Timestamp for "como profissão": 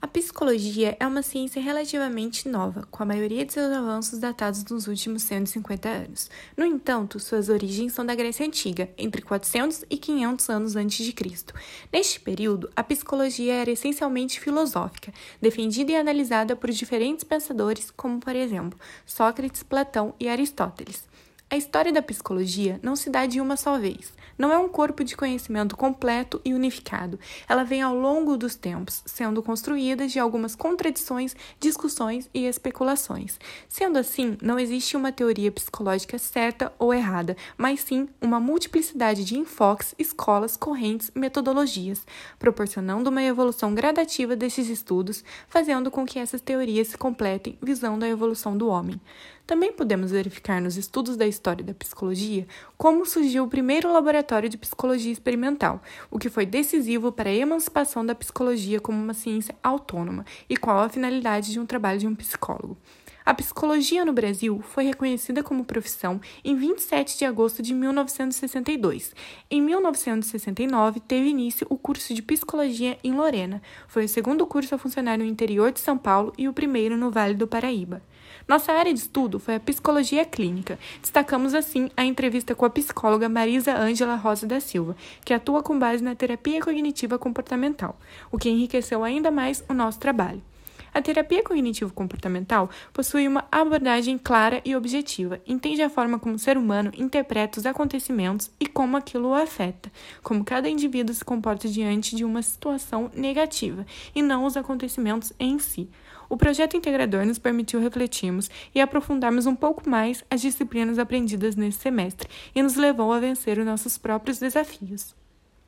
65.42-66.18